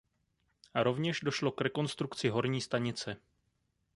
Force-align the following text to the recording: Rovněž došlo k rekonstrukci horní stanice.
Rovněž 0.75 1.19
došlo 1.19 1.51
k 1.51 1.61
rekonstrukci 1.61 2.29
horní 2.29 2.61
stanice. 2.61 3.17